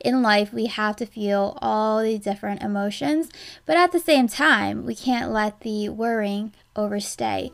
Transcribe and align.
in 0.00 0.22
life 0.22 0.52
we 0.52 0.66
have 0.66 0.96
to 0.96 1.06
feel 1.06 1.58
all 1.60 2.02
the 2.02 2.18
different 2.18 2.62
emotions, 2.62 3.28
but 3.66 3.76
at 3.76 3.92
the 3.92 4.00
same 4.00 4.28
time, 4.28 4.84
we 4.84 4.94
can't 4.94 5.30
let 5.30 5.60
the 5.60 5.88
worrying 5.88 6.52
overstay. 6.76 7.50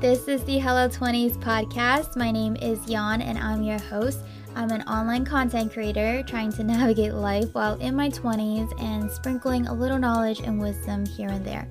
This 0.00 0.28
is 0.28 0.44
the 0.44 0.58
Hello 0.58 0.88
20s 0.88 1.36
podcast. 1.38 2.16
My 2.16 2.30
name 2.30 2.56
is 2.56 2.78
Yuan 2.88 3.22
and 3.22 3.38
I'm 3.38 3.62
your 3.62 3.80
host. 3.80 4.18
I'm 4.54 4.70
an 4.70 4.82
online 4.82 5.24
content 5.24 5.72
creator 5.72 6.22
trying 6.22 6.52
to 6.52 6.64
navigate 6.64 7.14
life 7.14 7.54
while 7.54 7.78
in 7.80 7.96
my 7.96 8.10
20s 8.10 8.70
and 8.82 9.10
sprinkling 9.10 9.66
a 9.66 9.74
little 9.74 9.98
knowledge 9.98 10.40
and 10.40 10.60
wisdom 10.60 11.06
here 11.06 11.28
and 11.28 11.44
there. 11.44 11.66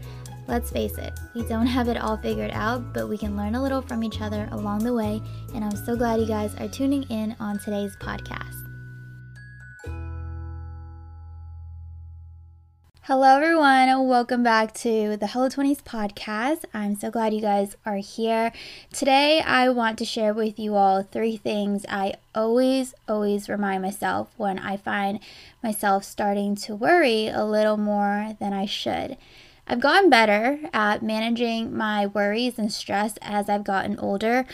Let's 0.48 0.72
face 0.72 0.98
it, 0.98 1.14
we 1.34 1.44
don't 1.44 1.68
have 1.68 1.88
it 1.88 1.98
all 1.98 2.18
figured 2.18 2.52
out, 2.54 2.94
but 2.94 3.08
we 3.08 3.18
can 3.18 3.38
learn 3.38 3.56
a 3.56 3.62
little 3.62 3.82
from 3.82 4.04
each 4.04 4.20
other 4.20 4.50
along 4.52 4.84
the 4.84 4.94
way, 4.94 5.22
and 5.56 5.64
I'm 5.64 5.76
so 5.76 5.96
glad 5.96 6.20
you 6.20 6.26
guys 6.26 6.54
are 6.56 6.68
tuning 6.68 7.04
in 7.04 7.36
on 7.40 7.60
today's 7.60 7.96
podcast. 7.98 8.63
Hello, 13.08 13.36
everyone. 13.36 14.08
Welcome 14.08 14.44
back 14.44 14.74
to 14.76 15.18
the 15.18 15.28
Hello 15.28 15.50
20s 15.50 15.84
podcast. 15.84 16.64
I'm 16.74 16.96
so 16.96 17.12
glad 17.12 17.34
you 17.34 17.42
guys 17.42 17.76
are 17.86 17.98
here. 17.98 18.54
Today, 18.94 19.42
I 19.42 19.68
want 19.68 19.98
to 19.98 20.06
share 20.06 20.34
with 20.34 20.58
you 20.58 20.76
all 20.76 21.04
three 21.04 21.36
things 21.36 21.86
I 21.90 22.14
always, 22.34 22.94
always 23.06 23.50
remind 23.50 23.82
myself 23.82 24.32
when 24.38 24.58
I 24.58 24.78
find 24.78 25.20
myself 25.62 26.06
starting 26.06 26.56
to 26.56 26.76
worry 26.76 27.28
a 27.28 27.44
little 27.44 27.76
more 27.76 28.38
than 28.40 28.54
I 28.54 28.66
should. 28.66 29.18
I've 29.66 29.80
gotten 29.80 30.10
better 30.10 30.60
at 30.74 31.02
managing 31.02 31.76
my 31.76 32.06
worries 32.06 32.60
and 32.60 32.72
stress 32.72 33.16
as 33.22 33.48
I've 33.48 33.64
gotten 33.64 33.98
older. 33.98 34.46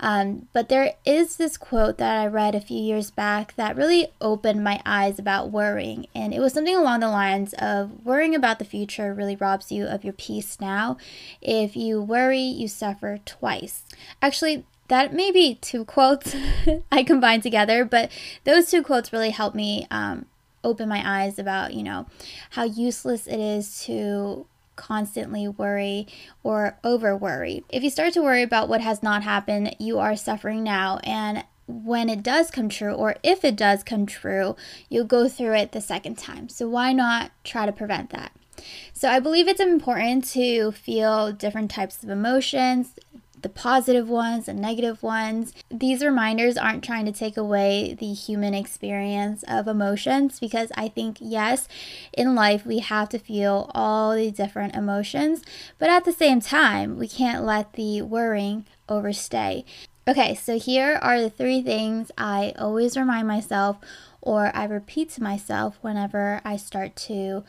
Um, 0.00 0.48
but 0.52 0.68
there 0.68 0.94
is 1.04 1.36
this 1.36 1.56
quote 1.56 1.98
that 1.98 2.20
I 2.20 2.26
read 2.26 2.54
a 2.54 2.60
few 2.60 2.78
years 2.78 3.10
back 3.10 3.54
that 3.54 3.76
really 3.76 4.08
opened 4.20 4.64
my 4.64 4.82
eyes 4.84 5.18
about 5.18 5.52
worrying. 5.52 6.06
And 6.14 6.34
it 6.34 6.40
was 6.40 6.52
something 6.52 6.74
along 6.74 7.00
the 7.00 7.08
lines 7.08 7.54
of 7.58 8.04
worrying 8.04 8.34
about 8.34 8.58
the 8.58 8.64
future 8.64 9.14
really 9.14 9.36
robs 9.36 9.70
you 9.70 9.86
of 9.86 10.04
your 10.04 10.12
peace 10.12 10.58
now. 10.60 10.98
If 11.40 11.76
you 11.76 12.02
worry, 12.02 12.40
you 12.40 12.66
suffer 12.66 13.20
twice. 13.24 13.84
Actually, 14.20 14.66
that 14.88 15.14
may 15.14 15.30
be 15.30 15.54
two 15.54 15.84
quotes 15.84 16.34
I 16.92 17.04
combined 17.04 17.44
together, 17.44 17.84
but 17.84 18.10
those 18.44 18.70
two 18.70 18.82
quotes 18.82 19.12
really 19.12 19.30
helped 19.30 19.56
me 19.56 19.86
um, 19.90 20.26
open 20.64 20.88
my 20.88 21.02
eyes 21.04 21.38
about, 21.38 21.72
you 21.72 21.82
know, 21.84 22.06
how 22.50 22.64
useless 22.64 23.26
it 23.26 23.40
is 23.40 23.84
to 23.84 24.46
constantly 24.76 25.48
worry 25.48 26.06
or 26.42 26.78
over 26.84 27.16
worry. 27.16 27.64
If 27.68 27.82
you 27.82 27.90
start 27.90 28.12
to 28.14 28.22
worry 28.22 28.42
about 28.42 28.68
what 28.68 28.80
has 28.80 29.02
not 29.02 29.22
happened, 29.22 29.74
you 29.78 29.98
are 29.98 30.16
suffering 30.16 30.62
now. 30.62 31.00
And 31.02 31.44
when 31.66 32.08
it 32.08 32.22
does 32.22 32.50
come 32.50 32.68
true, 32.68 32.92
or 32.92 33.16
if 33.22 33.44
it 33.44 33.56
does 33.56 33.82
come 33.82 34.06
true, 34.06 34.54
you'll 34.88 35.04
go 35.04 35.28
through 35.28 35.54
it 35.54 35.72
the 35.72 35.80
second 35.80 36.16
time. 36.16 36.48
So, 36.48 36.68
why 36.68 36.92
not 36.92 37.32
try 37.42 37.66
to 37.66 37.72
prevent 37.72 38.10
that? 38.10 38.32
So, 38.92 39.10
I 39.10 39.18
believe 39.18 39.48
it's 39.48 39.60
important 39.60 40.24
to 40.30 40.72
feel 40.72 41.32
different 41.32 41.70
types 41.70 42.02
of 42.02 42.08
emotions, 42.08 42.94
the 43.46 43.52
positive 43.52 44.08
ones 44.08 44.48
and 44.48 44.60
negative 44.60 45.04
ones. 45.04 45.52
These 45.70 46.04
reminders 46.04 46.56
aren't 46.56 46.82
trying 46.82 47.04
to 47.04 47.12
take 47.12 47.36
away 47.36 47.94
the 47.94 48.12
human 48.12 48.54
experience 48.54 49.44
of 49.46 49.68
emotions 49.68 50.40
because 50.40 50.72
I 50.76 50.88
think, 50.88 51.18
yes, 51.20 51.68
in 52.12 52.34
life 52.34 52.66
we 52.66 52.80
have 52.80 53.08
to 53.10 53.20
feel 53.20 53.70
all 53.72 54.16
the 54.16 54.32
different 54.32 54.74
emotions, 54.74 55.44
but 55.78 55.88
at 55.88 56.04
the 56.04 56.10
same 56.12 56.40
time, 56.40 56.98
we 56.98 57.06
can't 57.06 57.44
let 57.44 57.74
the 57.74 58.02
worrying 58.02 58.66
overstay. 58.88 59.64
Okay, 60.08 60.34
so 60.34 60.58
here 60.58 60.98
are 61.00 61.20
the 61.20 61.30
three 61.30 61.62
things 61.62 62.10
I 62.18 62.52
always 62.58 62.96
remind 62.96 63.28
myself 63.28 63.76
or 64.20 64.50
I 64.56 64.64
repeat 64.64 65.10
to 65.10 65.22
myself 65.22 65.78
whenever 65.82 66.40
I 66.44 66.56
start 66.56 66.96
to 66.96 67.44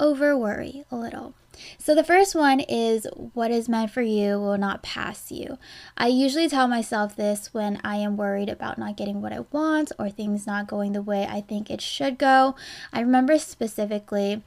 over 0.00 0.36
worry 0.36 0.84
a 0.90 0.96
little. 0.96 1.34
So, 1.76 1.94
the 1.94 2.04
first 2.04 2.36
one 2.36 2.60
is 2.60 3.06
what 3.34 3.50
is 3.50 3.68
meant 3.68 3.90
for 3.90 4.02
you 4.02 4.38
will 4.38 4.58
not 4.58 4.82
pass 4.82 5.32
you. 5.32 5.58
I 5.96 6.06
usually 6.06 6.48
tell 6.48 6.68
myself 6.68 7.16
this 7.16 7.52
when 7.52 7.80
I 7.82 7.96
am 7.96 8.16
worried 8.16 8.48
about 8.48 8.78
not 8.78 8.96
getting 8.96 9.20
what 9.20 9.32
I 9.32 9.40
want 9.50 9.90
or 9.98 10.08
things 10.08 10.46
not 10.46 10.68
going 10.68 10.92
the 10.92 11.02
way 11.02 11.26
I 11.28 11.40
think 11.40 11.68
it 11.68 11.80
should 11.80 12.16
go. 12.16 12.54
I 12.92 13.00
remember 13.00 13.38
specifically 13.38 14.42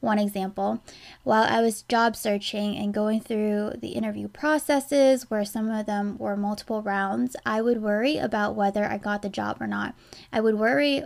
one 0.00 0.18
example 0.18 0.82
while 1.22 1.42
I 1.42 1.60
was 1.60 1.82
job 1.82 2.14
searching 2.14 2.76
and 2.76 2.94
going 2.94 3.20
through 3.20 3.72
the 3.78 3.88
interview 3.88 4.28
processes, 4.28 5.30
where 5.30 5.44
some 5.44 5.70
of 5.70 5.86
them 5.86 6.16
were 6.18 6.36
multiple 6.36 6.82
rounds, 6.82 7.36
I 7.44 7.60
would 7.62 7.82
worry 7.82 8.18
about 8.18 8.54
whether 8.54 8.84
I 8.84 8.98
got 8.98 9.22
the 9.22 9.28
job 9.28 9.56
or 9.60 9.66
not. 9.66 9.94
I 10.32 10.40
would 10.40 10.58
worry 10.58 11.04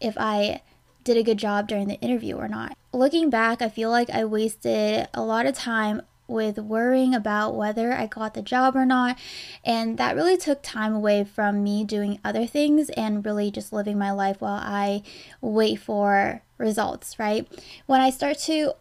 if 0.00 0.16
I 0.18 0.62
did 1.04 1.16
a 1.16 1.22
good 1.22 1.38
job 1.38 1.68
during 1.68 1.88
the 1.88 2.00
interview 2.00 2.36
or 2.36 2.48
not. 2.48 2.76
Looking 2.92 3.30
back, 3.30 3.62
I 3.62 3.68
feel 3.68 3.90
like 3.90 4.10
I 4.10 4.24
wasted 4.24 5.08
a 5.14 5.22
lot 5.22 5.46
of 5.46 5.54
time 5.54 6.02
with 6.26 6.58
worrying 6.58 7.14
about 7.14 7.54
whether 7.54 7.92
I 7.92 8.06
got 8.06 8.34
the 8.34 8.42
job 8.42 8.74
or 8.74 8.86
not. 8.86 9.18
And 9.64 9.98
that 9.98 10.16
really 10.16 10.36
took 10.36 10.62
time 10.62 10.94
away 10.94 11.24
from 11.24 11.62
me 11.62 11.84
doing 11.84 12.18
other 12.24 12.46
things 12.46 12.88
and 12.90 13.24
really 13.24 13.50
just 13.50 13.72
living 13.72 13.98
my 13.98 14.10
life 14.10 14.40
while 14.40 14.60
I 14.62 15.02
wait 15.40 15.80
for 15.80 16.42
results, 16.56 17.18
right? 17.18 17.46
When 17.86 18.00
I 18.00 18.10
start 18.10 18.38
to 18.40 18.72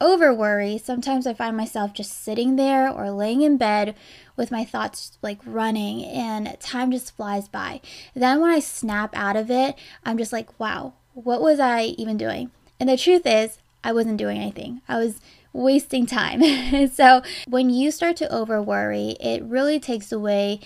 over 0.00 0.34
worry, 0.34 0.78
sometimes 0.78 1.26
I 1.26 1.34
find 1.34 1.56
myself 1.56 1.92
just 1.92 2.24
sitting 2.24 2.56
there 2.56 2.90
or 2.90 3.10
laying 3.10 3.42
in 3.42 3.56
bed 3.56 3.94
with 4.36 4.50
my 4.50 4.64
thoughts 4.64 5.16
like 5.22 5.38
running 5.44 6.04
and 6.04 6.58
time 6.60 6.90
just 6.90 7.14
flies 7.14 7.48
by. 7.48 7.80
Then 8.14 8.40
when 8.40 8.50
I 8.50 8.58
snap 8.58 9.16
out 9.16 9.36
of 9.36 9.50
it, 9.50 9.76
I'm 10.04 10.18
just 10.18 10.32
like, 10.32 10.58
wow, 10.58 10.94
what 11.14 11.40
was 11.40 11.60
I 11.60 11.94
even 11.98 12.16
doing? 12.16 12.50
And 12.80 12.88
the 12.88 12.96
truth 12.96 13.22
is, 13.26 13.58
I 13.84 13.92
wasn't 13.92 14.16
doing 14.16 14.38
anything. 14.38 14.80
I 14.88 14.98
was 14.98 15.20
wasting 15.52 16.06
time. 16.06 16.88
so 16.92 17.22
when 17.46 17.70
you 17.70 17.90
start 17.90 18.16
to 18.18 18.32
over 18.32 18.62
worry, 18.62 19.16
it 19.20 19.42
really 19.42 19.78
takes 19.78 20.12
away 20.12 20.60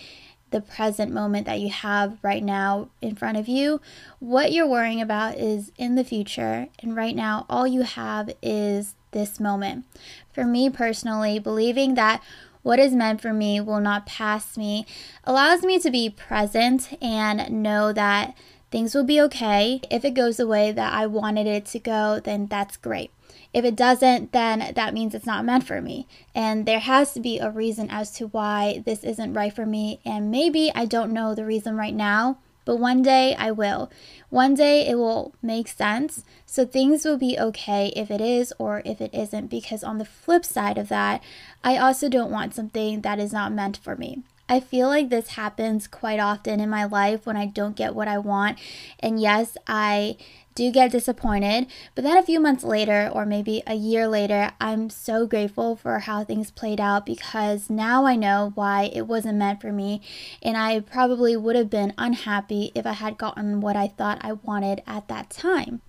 the 0.51 0.61
present 0.61 1.13
moment 1.13 1.47
that 1.47 1.61
you 1.61 1.71
have 1.71 2.19
right 2.23 2.43
now 2.43 2.89
in 3.03 3.17
front 3.17 3.37
of 3.37 3.49
you. 3.49 3.81
What 4.21 4.53
you're 4.53 4.67
worrying 4.67 5.01
about 5.01 5.37
is 5.37 5.73
in 5.77 5.97
the 5.97 6.05
future, 6.05 6.69
and 6.79 6.95
right 6.95 7.17
now, 7.17 7.47
all 7.51 7.67
you 7.67 7.83
have 7.83 8.31
is 8.43 8.95
this 9.11 9.41
moment. 9.41 9.85
For 10.33 10.45
me 10.45 10.71
personally, 10.71 11.39
believing 11.39 11.95
that 11.95 12.23
what 12.63 12.79
is 12.79 12.95
meant 12.95 13.21
for 13.21 13.33
me 13.33 13.61
will 13.61 13.81
not 13.81 14.07
pass 14.07 14.57
me 14.57 14.87
allows 15.25 15.63
me 15.63 15.79
to 15.79 15.91
be 15.91 16.11
present 16.11 16.97
and 17.01 17.63
know 17.63 17.93
that 17.93 18.35
things 18.77 18.95
will 18.95 19.05
be 19.05 19.19
okay. 19.19 19.81
If 19.91 20.05
it 20.05 20.11
goes 20.11 20.37
the 20.37 20.47
way 20.47 20.71
that 20.71 20.93
I 20.93 21.07
wanted 21.07 21.47
it 21.47 21.65
to 21.65 21.79
go, 21.79 22.21
then 22.23 22.47
that's 22.47 22.77
great. 22.77 23.11
If 23.55 23.65
it 23.65 23.75
doesn't, 23.75 24.33
then 24.33 24.75
that 24.75 24.93
means 24.93 25.15
it's 25.15 25.25
not 25.25 25.47
meant 25.47 25.65
for 25.65 25.81
me. 25.81 26.07
And 26.35 26.67
there 26.67 26.81
has 26.81 27.15
to 27.15 27.21
be 27.21 27.39
a 27.39 27.51
reason 27.51 27.89
as 27.89 28.11
to 28.17 28.27
why 28.27 28.83
this 28.85 29.03
isn't 29.03 29.33
right 29.33 29.51
for 29.51 29.65
me. 29.65 30.01
And 30.05 30.31
maybe 30.31 30.71
I 30.75 30.85
don't 30.85 31.15
know 31.15 31.35
the 31.35 31.47
reason 31.47 31.75
right 31.79 31.95
now, 31.95 32.37
but 32.67 32.77
one 32.77 33.01
day 33.01 33.35
I 33.37 33.51
will. 33.51 33.91
One 34.29 34.53
day 34.53 34.87
it 34.87 34.97
will 34.97 35.33
make 35.41 35.69
sense. 35.69 36.23
So 36.45 36.67
things 36.67 37.07
will 37.07 37.17
be 37.17 37.39
okay 37.39 37.95
if 37.97 38.11
it 38.11 38.21
is 38.21 38.53
or 38.59 38.83
if 38.85 39.01
it 39.01 39.15
isn't. 39.15 39.47
Because 39.47 39.85
on 39.85 39.97
the 39.97 40.05
flip 40.05 40.45
side 40.45 40.77
of 40.77 40.91
that, 40.91 41.23
I 41.65 41.79
also 41.79 42.11
don't 42.11 42.31
want 42.31 42.55
something 42.55 43.01
that 43.01 43.19
is 43.19 43.33
not 43.33 43.55
meant 43.55 43.79
for 43.79 43.97
me. 43.97 44.23
I 44.49 44.61
feel 44.61 44.89
like 44.89 45.09
this 45.09 45.31
happens 45.31 45.89
quite 45.89 46.21
often 46.21 46.61
in 46.61 46.71
my 46.71 46.85
life 46.85 47.27
when 47.27 47.37
I 47.37 47.47
don't 47.47 47.77
get 47.77 47.95
what 47.95 48.09
I 48.09 48.19
want. 48.19 48.59
And 49.01 49.21
yes, 49.21 49.57
I 49.67 50.17
do 50.55 50.71
get 50.71 50.91
disappointed, 50.91 51.67
but 51.95 52.03
then 52.03 52.17
a 52.17 52.23
few 52.23 52.41
months 52.41 52.65
later, 52.65 53.11
or 53.13 53.27
maybe 53.27 53.63
a 53.67 53.75
year 53.75 54.09
later, 54.09 54.53
I'm 54.59 54.89
so 54.89 55.27
grateful 55.27 55.77
for 55.77 55.99
how 55.99 56.25
things 56.25 56.51
played 56.51 56.81
out 56.81 57.05
because 57.05 57.69
now 57.69 58.07
I 58.07 58.17
know 58.17 58.53
why 58.55 58.91
it 58.95 59.07
wasn't 59.07 59.37
meant 59.39 59.61
for 59.61 59.71
me, 59.71 60.01
and 60.43 60.57
I 60.57 60.81
probably 60.81 61.37
would 61.37 61.57
have 61.57 61.69
been 61.69 61.93
unhappy 61.99 62.73
if 62.75 62.87
I 62.87 62.95
had 62.95 63.19
gotten 63.19 63.61
what 63.61 63.77
I 63.77 63.89
thought 63.89 64.19
I 64.23 64.33
wanted 64.33 64.83
at 64.87 65.09
that 65.09 65.29
time. 65.29 65.83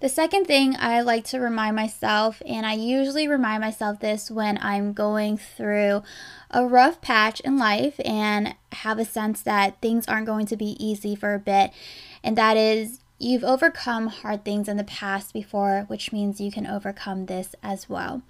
The 0.00 0.08
second 0.08 0.44
thing 0.44 0.76
I 0.78 1.00
like 1.00 1.24
to 1.24 1.40
remind 1.40 1.74
myself, 1.74 2.40
and 2.46 2.64
I 2.64 2.74
usually 2.74 3.26
remind 3.26 3.62
myself 3.62 3.98
this 3.98 4.30
when 4.30 4.56
I'm 4.62 4.92
going 4.92 5.36
through 5.38 6.04
a 6.52 6.64
rough 6.64 7.00
patch 7.00 7.40
in 7.40 7.58
life 7.58 7.98
and 8.04 8.54
have 8.70 9.00
a 9.00 9.04
sense 9.04 9.42
that 9.42 9.80
things 9.80 10.06
aren't 10.06 10.26
going 10.26 10.46
to 10.46 10.56
be 10.56 10.76
easy 10.78 11.16
for 11.16 11.34
a 11.34 11.40
bit, 11.40 11.72
and 12.22 12.38
that 12.38 12.56
is 12.56 13.00
you've 13.18 13.42
overcome 13.42 14.06
hard 14.06 14.44
things 14.44 14.68
in 14.68 14.76
the 14.76 14.84
past 14.84 15.32
before, 15.32 15.84
which 15.88 16.12
means 16.12 16.40
you 16.40 16.52
can 16.52 16.68
overcome 16.68 17.26
this 17.26 17.56
as 17.60 17.88
well. 17.88 18.22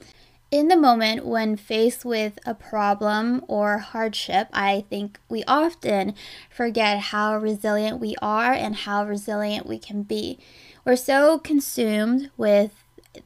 In 0.50 0.68
the 0.68 0.76
moment 0.76 1.26
when 1.26 1.58
faced 1.58 2.06
with 2.06 2.38
a 2.46 2.54
problem 2.54 3.44
or 3.48 3.76
hardship, 3.78 4.48
I 4.50 4.86
think 4.88 5.20
we 5.28 5.44
often 5.44 6.14
forget 6.48 6.98
how 6.98 7.36
resilient 7.36 8.00
we 8.00 8.16
are 8.22 8.54
and 8.54 8.74
how 8.74 9.04
resilient 9.04 9.66
we 9.66 9.78
can 9.78 10.04
be. 10.04 10.38
We're 10.86 10.96
so 10.96 11.38
consumed 11.38 12.30
with 12.38 12.72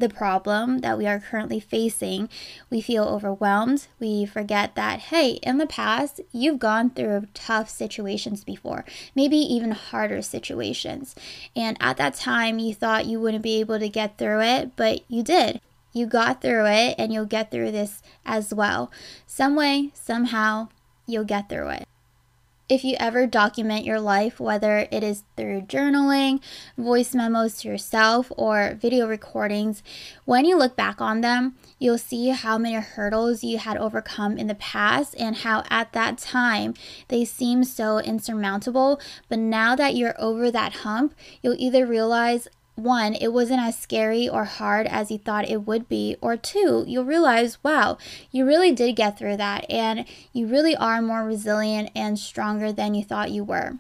the 0.01 0.09
problem 0.09 0.79
that 0.79 0.99
we 0.99 1.07
are 1.07 1.21
currently 1.21 1.61
facing, 1.61 2.29
we 2.71 2.81
feel 2.81 3.05
overwhelmed. 3.05 3.87
We 4.01 4.25
forget 4.27 4.75
that, 4.75 4.99
hey, 5.01 5.33
in 5.43 5.59
the 5.59 5.67
past, 5.67 6.21
you've 6.33 6.59
gone 6.59 6.91
through 6.91 7.29
tough 7.35 7.69
situations 7.69 8.43
before, 8.43 8.85
maybe 9.15 9.37
even 9.37 9.73
harder 9.73 10.23
situations. 10.23 11.15
And 11.55 11.77
at 11.79 11.99
that 11.99 12.15
time, 12.15 12.59
you 12.59 12.75
thought 12.75 13.07
you 13.07 13.21
wouldn't 13.21 13.45
be 13.45 13.61
able 13.61 13.79
to 13.79 13.89
get 13.89 14.19
through 14.19 14.41
it, 14.43 14.75
but 14.75 15.09
you 15.09 15.23
did. 15.23 15.61
You 15.93 16.06
got 16.06 16.41
through 16.41 16.67
it, 16.67 16.94
and 16.99 17.12
you'll 17.12 17.27
get 17.27 17.50
through 17.50 17.73
this 17.73 18.03
as 18.25 18.53
well. 18.53 18.91
Some 19.27 19.56
way, 19.56 19.91
somehow, 19.94 20.69
you'll 21.06 21.25
get 21.25 21.49
through 21.49 21.69
it 21.71 21.87
if 22.73 22.85
you 22.85 22.97
ever 22.99 23.27
document 23.27 23.85
your 23.85 24.00
life, 24.00 24.41
whether 24.41 24.89
it 24.91 25.05
is 25.05 25.25
through 25.37 25.61
journaling, 25.61 26.41
voice 26.79 27.15
memos 27.15 27.59
to 27.59 27.69
yourself, 27.69 28.33
or 28.35 28.79
video 28.81 29.06
recordings, 29.06 29.83
when 30.25 30.47
you 30.47 30.56
look 30.56 30.75
back 30.75 30.99
on 30.99 31.21
them, 31.21 31.55
you'll 31.79 31.99
see 31.99 32.29
how 32.29 32.56
many 32.56 32.77
hurdles 32.77 33.45
you 33.45 33.59
had 33.59 33.77
overcome 33.77 34.38
in 34.38 34.47
the 34.47 34.55
past 34.55 35.15
and 35.19 35.37
how 35.37 35.65
at 35.69 35.93
that 35.93 36.17
time 36.17 36.73
they 37.09 37.27
seemed 37.27 37.67
so 37.67 37.99
insurmountable. 37.99 38.99
But 39.29 39.41
now 39.41 39.77
that 39.77 39.95
you're 39.95 40.19
over 40.19 40.50
that 40.50 40.77
hump, 40.77 41.15
you'll 41.43 41.56
either 41.59 41.85
realize 41.85 42.49
one, 42.75 43.15
it 43.15 43.33
wasn't 43.33 43.61
as 43.61 43.79
scary 43.79 44.29
or 44.29 44.45
hard 44.45 44.87
as 44.87 45.11
you 45.11 45.19
thought 45.19 45.49
it 45.49 45.67
would 45.67 45.89
be, 45.89 46.17
or 46.21 46.37
two, 46.37 46.85
you'll 46.87 47.05
realize, 47.05 47.63
wow, 47.63 47.99
you 48.31 48.47
really 48.47 48.73
did 48.73 48.97
get 48.97 49.19
through 49.19 49.37
that 49.37 49.71
and 49.71 50.07
you 50.33 50.47
really 50.47 50.75
are 50.77 51.03
more 51.03 51.25
resilient 51.25 51.91
and 51.95 52.19
stronger 52.19 52.73
than 52.73 52.95
you 52.95 53.05
thought 53.05 53.31
you 53.31 53.45
were. 53.45 53.79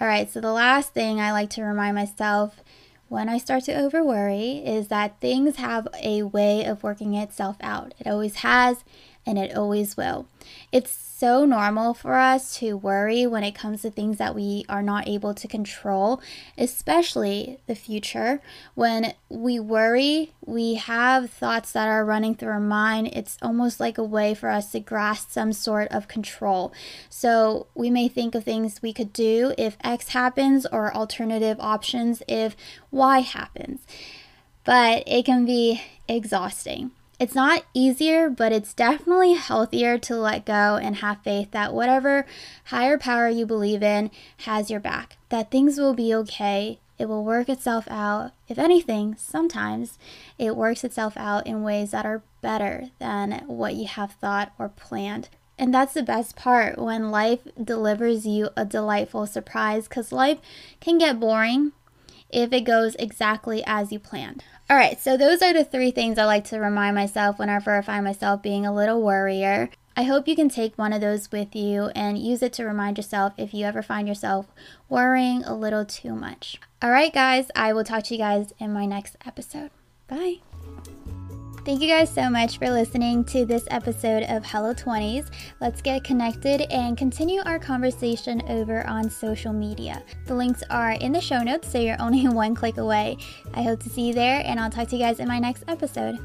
All 0.00 0.06
right, 0.06 0.30
so 0.30 0.40
the 0.40 0.52
last 0.52 0.94
thing 0.94 1.20
I 1.20 1.30
like 1.30 1.50
to 1.50 1.62
remind 1.62 1.94
myself 1.94 2.62
when 3.08 3.28
I 3.28 3.38
start 3.38 3.64
to 3.64 3.74
over 3.74 4.02
worry 4.02 4.62
is 4.64 4.88
that 4.88 5.20
things 5.20 5.56
have 5.56 5.86
a 6.02 6.22
way 6.22 6.64
of 6.64 6.82
working 6.82 7.14
itself 7.14 7.56
out. 7.60 7.92
It 7.98 8.06
always 8.06 8.36
has 8.36 8.84
and 9.30 9.38
it 9.38 9.56
always 9.56 9.96
will. 9.96 10.26
It's 10.72 10.90
so 10.90 11.44
normal 11.44 11.94
for 11.94 12.14
us 12.14 12.58
to 12.58 12.76
worry 12.76 13.28
when 13.28 13.44
it 13.44 13.54
comes 13.54 13.82
to 13.82 13.90
things 13.90 14.18
that 14.18 14.34
we 14.34 14.64
are 14.68 14.82
not 14.82 15.06
able 15.06 15.34
to 15.34 15.46
control, 15.46 16.20
especially 16.58 17.58
the 17.68 17.76
future. 17.76 18.42
When 18.74 19.14
we 19.28 19.60
worry, 19.60 20.32
we 20.44 20.74
have 20.74 21.30
thoughts 21.30 21.70
that 21.72 21.86
are 21.86 22.04
running 22.04 22.34
through 22.34 22.48
our 22.48 22.58
mind. 22.58 23.10
It's 23.12 23.38
almost 23.40 23.78
like 23.78 23.98
a 23.98 24.02
way 24.04 24.34
for 24.34 24.48
us 24.48 24.72
to 24.72 24.80
grasp 24.80 25.30
some 25.30 25.52
sort 25.52 25.86
of 25.92 26.08
control. 26.08 26.72
So 27.08 27.68
we 27.76 27.88
may 27.88 28.08
think 28.08 28.34
of 28.34 28.42
things 28.42 28.82
we 28.82 28.92
could 28.92 29.12
do 29.12 29.54
if 29.56 29.76
X 29.84 30.08
happens 30.08 30.66
or 30.66 30.92
alternative 30.92 31.56
options 31.60 32.20
if 32.26 32.56
Y 32.90 33.20
happens. 33.20 33.86
But 34.64 35.04
it 35.06 35.24
can 35.24 35.46
be 35.46 35.82
exhausting. 36.08 36.90
It's 37.20 37.34
not 37.34 37.64
easier, 37.74 38.30
but 38.30 38.50
it's 38.50 38.72
definitely 38.72 39.34
healthier 39.34 39.98
to 39.98 40.16
let 40.16 40.46
go 40.46 40.78
and 40.82 40.96
have 40.96 41.22
faith 41.22 41.50
that 41.50 41.74
whatever 41.74 42.24
higher 42.64 42.96
power 42.96 43.28
you 43.28 43.44
believe 43.44 43.82
in 43.82 44.10
has 44.38 44.70
your 44.70 44.80
back, 44.80 45.18
that 45.28 45.50
things 45.50 45.76
will 45.76 45.92
be 45.92 46.14
okay. 46.14 46.78
It 46.98 47.10
will 47.10 47.22
work 47.22 47.50
itself 47.50 47.86
out. 47.90 48.32
If 48.48 48.58
anything, 48.58 49.16
sometimes 49.18 49.98
it 50.38 50.56
works 50.56 50.82
itself 50.82 51.14
out 51.18 51.46
in 51.46 51.62
ways 51.62 51.90
that 51.90 52.06
are 52.06 52.22
better 52.40 52.88
than 52.98 53.44
what 53.46 53.74
you 53.74 53.86
have 53.86 54.12
thought 54.12 54.52
or 54.58 54.70
planned. 54.70 55.28
And 55.58 55.74
that's 55.74 55.92
the 55.92 56.02
best 56.02 56.36
part 56.36 56.78
when 56.78 57.10
life 57.10 57.40
delivers 57.62 58.26
you 58.26 58.48
a 58.56 58.64
delightful 58.64 59.26
surprise 59.26 59.86
because 59.86 60.10
life 60.10 60.38
can 60.80 60.96
get 60.96 61.20
boring 61.20 61.72
if 62.32 62.52
it 62.52 62.62
goes 62.62 62.94
exactly 62.96 63.62
as 63.66 63.92
you 63.92 63.98
planned. 63.98 64.44
All 64.68 64.76
right, 64.76 65.00
so 65.00 65.16
those 65.16 65.42
are 65.42 65.52
the 65.52 65.64
three 65.64 65.90
things 65.90 66.18
I 66.18 66.24
like 66.24 66.44
to 66.44 66.58
remind 66.58 66.94
myself 66.94 67.38
whenever 67.38 67.76
I 67.76 67.82
find 67.82 68.04
myself 68.04 68.42
being 68.42 68.64
a 68.64 68.74
little 68.74 69.02
worrier. 69.02 69.70
I 69.96 70.04
hope 70.04 70.28
you 70.28 70.36
can 70.36 70.48
take 70.48 70.78
one 70.78 70.92
of 70.92 71.00
those 71.00 71.30
with 71.32 71.54
you 71.54 71.86
and 71.94 72.16
use 72.16 72.42
it 72.42 72.52
to 72.54 72.64
remind 72.64 72.96
yourself 72.96 73.34
if 73.36 73.52
you 73.52 73.66
ever 73.66 73.82
find 73.82 74.06
yourself 74.06 74.46
worrying 74.88 75.42
a 75.44 75.54
little 75.54 75.84
too 75.84 76.14
much. 76.14 76.58
All 76.80 76.90
right, 76.90 77.12
guys, 77.12 77.50
I 77.54 77.72
will 77.72 77.84
talk 77.84 78.04
to 78.04 78.14
you 78.14 78.18
guys 78.18 78.54
in 78.58 78.72
my 78.72 78.86
next 78.86 79.16
episode. 79.26 79.70
Bye. 80.06 80.38
Thank 81.62 81.82
you 81.82 81.88
guys 81.88 82.10
so 82.10 82.30
much 82.30 82.56
for 82.56 82.70
listening 82.70 83.22
to 83.24 83.44
this 83.44 83.64
episode 83.70 84.22
of 84.24 84.46
Hello 84.46 84.72
20s. 84.72 85.28
Let's 85.60 85.82
get 85.82 86.02
connected 86.02 86.62
and 86.72 86.96
continue 86.96 87.42
our 87.44 87.58
conversation 87.58 88.40
over 88.48 88.86
on 88.86 89.10
social 89.10 89.52
media. 89.52 90.02
The 90.24 90.34
links 90.34 90.62
are 90.70 90.92
in 90.92 91.12
the 91.12 91.20
show 91.20 91.42
notes, 91.42 91.70
so 91.70 91.78
you're 91.78 92.00
only 92.00 92.26
one 92.28 92.54
click 92.54 92.78
away. 92.78 93.18
I 93.52 93.62
hope 93.62 93.80
to 93.80 93.90
see 93.90 94.08
you 94.08 94.14
there, 94.14 94.42
and 94.46 94.58
I'll 94.58 94.70
talk 94.70 94.88
to 94.88 94.96
you 94.96 95.02
guys 95.02 95.20
in 95.20 95.28
my 95.28 95.38
next 95.38 95.64
episode. 95.68 96.18